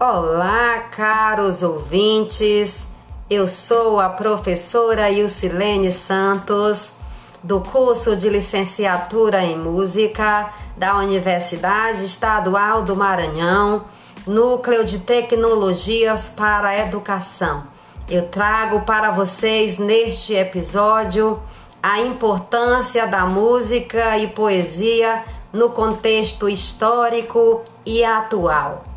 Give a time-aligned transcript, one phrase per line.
[0.00, 2.88] Olá, caros ouvintes.
[3.30, 6.94] Eu sou a professora Ilcilene Santos,
[7.40, 13.84] do curso de licenciatura em música da Universidade Estadual do Maranhão,
[14.26, 17.62] Núcleo de Tecnologias para a Educação.
[18.10, 21.40] Eu trago para vocês neste episódio
[21.80, 28.93] a importância da música e poesia no contexto histórico e atual.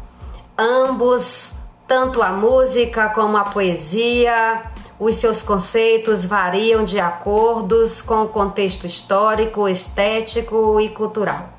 [0.57, 1.51] Ambos,
[1.87, 4.63] tanto a música como a poesia,
[4.99, 11.49] os seus conceitos variam de acordo com o contexto histórico, estético e cultural.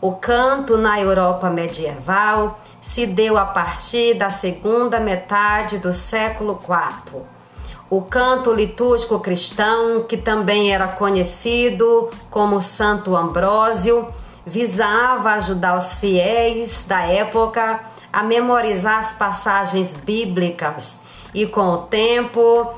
[0.00, 7.24] O canto na Europa medieval se deu a partir da segunda metade do século IV
[7.88, 14.08] o canto litúrgico cristão, que também era conhecido como Santo Ambrósio,
[14.44, 17.80] visava ajudar os fiéis da época
[18.16, 21.00] a memorizar as passagens bíblicas
[21.34, 22.74] e com o tempo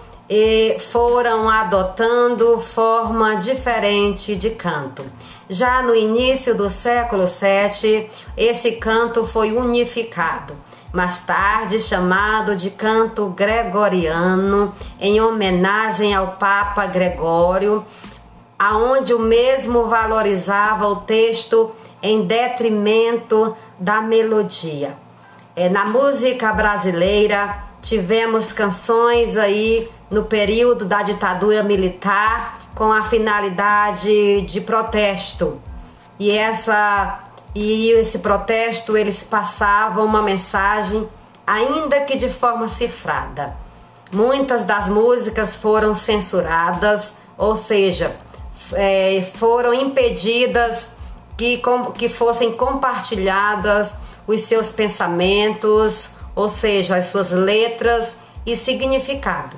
[0.91, 5.05] foram adotando forma diferente de canto.
[5.49, 10.57] Já no início do século VII, esse canto foi unificado
[10.93, 17.85] mais tarde chamado de canto gregoriano, em homenagem ao Papa Gregório,
[18.59, 21.71] aonde o mesmo valorizava o texto
[22.03, 24.97] em detrimento da melodia.
[25.59, 34.43] É, na música brasileira tivemos canções aí no período da ditadura militar com a finalidade
[34.43, 35.61] de protesto.
[36.17, 37.25] E essa
[37.57, 41.09] e esse protesto eles passavam uma mensagem,
[41.45, 43.57] ainda que de forma cifrada.
[44.13, 48.17] Muitas das músicas foram censuradas, ou seja,
[48.75, 50.93] é, foram impedidas
[51.37, 53.97] que, com, que fossem compartilhadas
[54.29, 59.57] os seus pensamentos, ou seja, as suas letras e significado.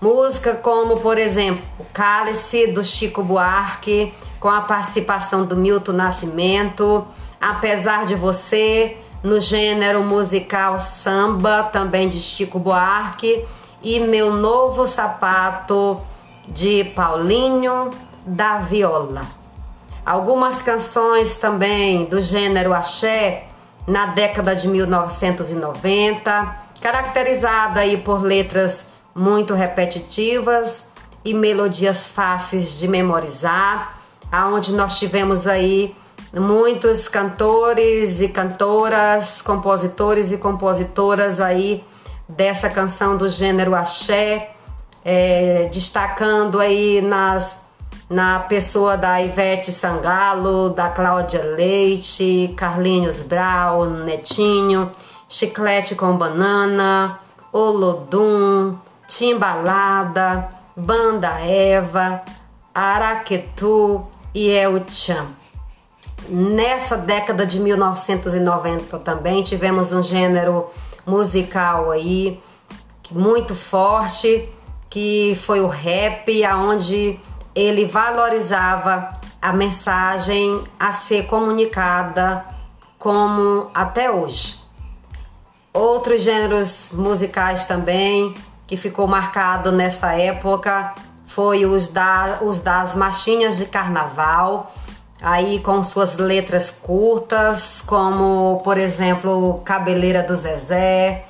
[0.00, 1.62] Música como, por exemplo,
[1.92, 7.06] Cálice do Chico Buarque, com a participação do Milton Nascimento,
[7.38, 13.44] Apesar de Você, no gênero musical samba, também de Chico Buarque,
[13.82, 16.00] e Meu Novo Sapato,
[16.48, 17.90] de Paulinho
[18.24, 19.22] da Viola.
[20.04, 23.48] Algumas canções também do gênero axé,
[23.86, 30.88] na década de 1990, caracterizada aí por letras muito repetitivas
[31.24, 35.96] e melodias fáceis de memorizar, aonde nós tivemos aí
[36.32, 41.84] muitos cantores e cantoras, compositores e compositoras aí
[42.28, 44.50] dessa canção do gênero axé,
[45.04, 47.65] é, destacando aí nas,
[48.08, 54.92] na pessoa da Ivete Sangalo, da Cláudia Leite, Carlinhos Brau, Netinho,
[55.28, 57.18] Chiclete com Banana,
[57.52, 58.78] Olodum,
[59.08, 62.22] Timbalada, Banda Eva,
[62.74, 65.26] Araquetu e El Chan.
[66.28, 70.70] Nessa década de 1990 também tivemos um gênero
[71.04, 72.40] musical aí
[73.12, 74.48] muito forte,
[74.90, 77.20] que foi o rap, aonde
[77.56, 82.44] ele valorizava a mensagem a ser comunicada
[82.98, 84.60] como até hoje.
[85.72, 88.34] Outros gêneros musicais também
[88.66, 90.94] que ficou marcado nessa época
[91.26, 94.74] foi os, da, os das marchinhas de carnaval,
[95.22, 101.24] aí com suas letras curtas, como por exemplo Cabeleira do Zezé,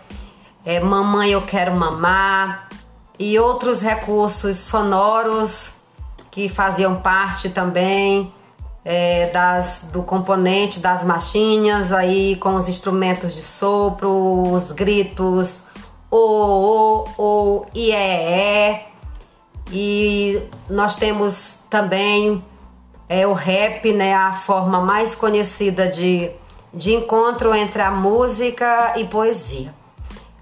[0.64, 2.68] é, Mamãe Eu Quero Mamar
[3.16, 5.75] e outros recursos sonoros
[6.36, 8.30] que faziam parte também
[8.84, 15.64] é, das, do componente das machinhas, aí com os instrumentos de sopro, os gritos,
[16.10, 18.32] o, o, o, e, é,
[18.68, 18.86] é.
[19.72, 22.44] E nós temos também
[23.08, 26.30] é o rap, né, a forma mais conhecida de,
[26.74, 29.74] de encontro entre a música e poesia.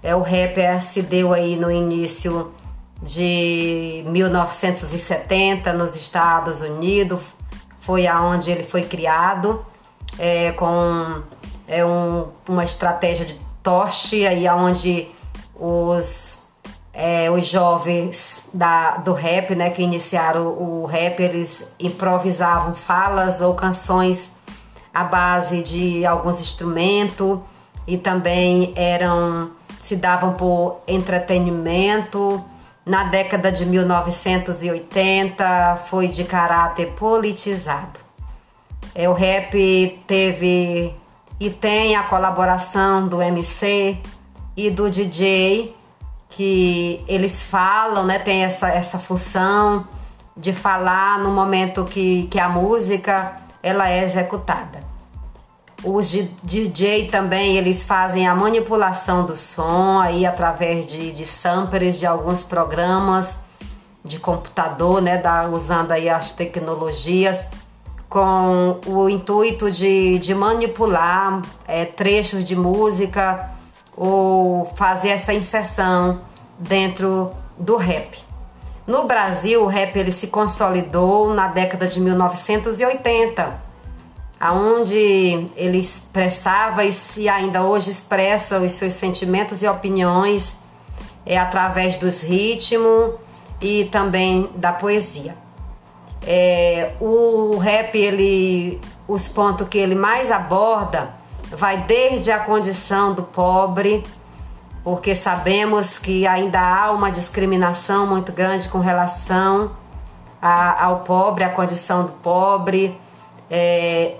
[0.03, 2.51] É o rap é, se deu aí no início
[3.05, 7.21] de 1970 nos Estados Unidos,
[7.79, 9.63] foi aonde ele foi criado
[10.17, 11.21] é, com
[11.67, 15.07] é um, uma estratégia de toche aí aonde
[15.55, 16.43] os
[16.93, 23.41] é, os jovens da, do rap, né, que iniciaram o, o rap, eles improvisavam falas
[23.41, 24.31] ou canções
[24.93, 27.39] à base de alguns instrumentos
[27.85, 32.43] e também eram se davam por entretenimento.
[32.85, 37.99] Na década de 1980 foi de caráter politizado.
[38.93, 40.93] É, o rap teve
[41.39, 43.97] e tem a colaboração do MC
[44.55, 45.75] e do DJ
[46.29, 48.19] que eles falam, né?
[48.19, 49.87] Tem essa, essa função
[50.37, 54.83] de falar no momento que, que a música ela é executada.
[55.85, 56.09] Os
[56.41, 62.43] DJ também eles fazem a manipulação do som aí através de, de samplers de alguns
[62.43, 63.37] programas
[64.03, 65.17] de computador, né?
[65.17, 67.45] Da, usando aí as tecnologias
[68.09, 73.51] com o intuito de, de manipular é, trechos de música
[73.95, 76.21] ou fazer essa inserção
[76.57, 78.17] dentro do rap.
[78.87, 83.64] No Brasil, o rap ele se consolidou na década de 1980,
[84.39, 84.95] aonde
[85.55, 90.57] ele expressava e se ainda hoje expressa os seus sentimentos e opiniões
[91.25, 93.13] é através dos ritmos
[93.59, 95.35] e também da poesia.
[96.21, 101.09] É, o rap, ele, os pontos que ele mais aborda,
[101.51, 104.03] vai desde a condição do pobre,
[104.83, 109.71] porque sabemos que ainda há uma discriminação muito grande com relação
[110.41, 112.99] a, ao pobre, a condição do pobre.
[113.49, 114.15] É,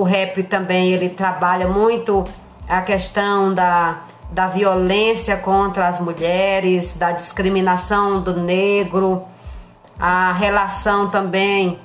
[0.00, 2.24] o rap também ele trabalha muito
[2.68, 3.98] a questão da,
[4.30, 9.24] da violência contra as mulheres, da discriminação do negro
[9.98, 11.78] a relação também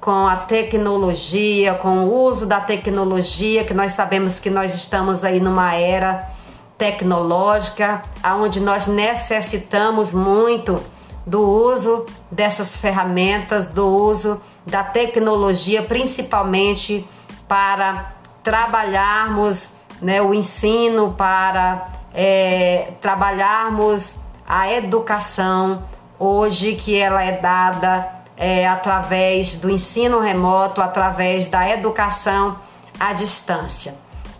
[0.00, 5.40] com a tecnologia, com o uso da tecnologia, que nós sabemos que nós estamos aí
[5.40, 6.30] numa era
[6.78, 8.02] tecnológica,
[8.38, 10.80] onde nós necessitamos muito
[11.26, 17.04] do uso dessas ferramentas, do uso da tecnologia, principalmente
[17.48, 18.12] para
[18.42, 24.16] trabalharmos né, o ensino, para é, trabalharmos
[24.46, 25.84] a educação,
[26.18, 32.58] hoje que ela é dada é, através do ensino remoto, através da educação
[32.98, 33.94] à distância.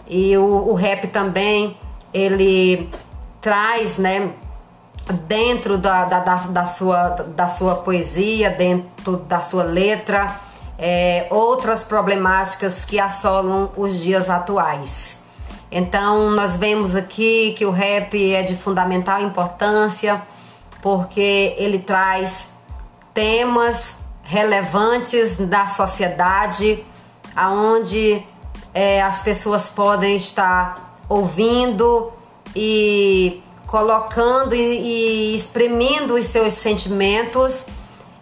[0.06, 1.76] E o, o rap também
[2.12, 2.91] ele
[3.41, 4.31] traz, né,
[5.26, 10.45] dentro da, da, da, sua, da sua poesia, dentro da sua letra,
[10.78, 15.19] é, outras problemáticas que assolam os dias atuais.
[15.70, 20.23] Então, nós vemos aqui que o rap é de fundamental importância
[20.81, 22.49] porque ele traz
[23.12, 26.84] temas relevantes da sociedade,
[27.34, 28.22] aonde
[28.72, 32.12] é, as pessoas podem estar ouvindo
[32.55, 37.67] e colocando e, e exprimindo os seus sentimentos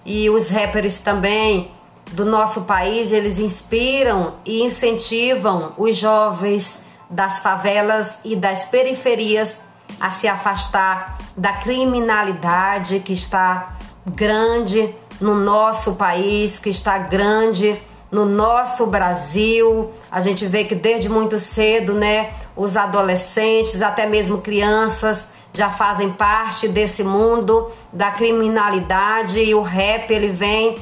[0.04, 1.73] e os rappers também
[2.14, 6.80] do nosso país eles inspiram e incentivam os jovens
[7.10, 9.62] das favelas e das periferias
[9.98, 13.76] a se afastar da criminalidade que está
[14.06, 17.76] grande no nosso país, que está grande
[18.12, 19.92] no nosso Brasil.
[20.08, 26.12] A gente vê que desde muito cedo, né, os adolescentes, até mesmo crianças, já fazem
[26.12, 30.76] parte desse mundo da criminalidade e o rap ele vem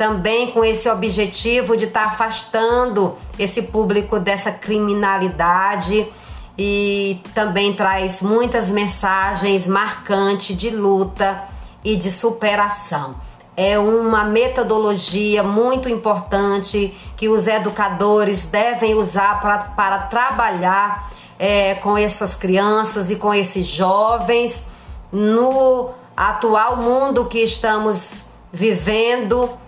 [0.00, 6.10] também com esse objetivo de estar tá afastando esse público dessa criminalidade
[6.56, 11.44] e também traz muitas mensagens marcantes de luta
[11.84, 13.14] e de superação.
[13.54, 21.94] É uma metodologia muito importante que os educadores devem usar para, para trabalhar é, com
[21.94, 24.64] essas crianças e com esses jovens
[25.12, 29.60] no atual mundo que estamos vivendo.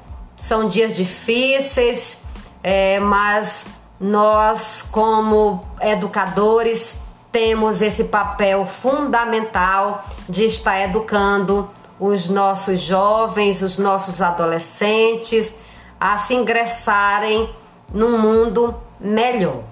[0.42, 2.18] São dias difíceis,
[2.64, 3.64] é, mas
[4.00, 14.20] nós, como educadores, temos esse papel fundamental de estar educando os nossos jovens, os nossos
[14.20, 15.54] adolescentes
[15.98, 17.48] a se ingressarem
[17.94, 19.62] num mundo melhor.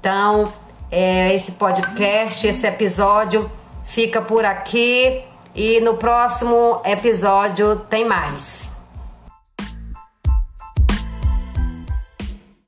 [0.00, 0.52] Então,
[0.90, 3.48] é, esse podcast, esse episódio
[3.84, 5.22] fica por aqui
[5.54, 8.75] e no próximo episódio tem mais.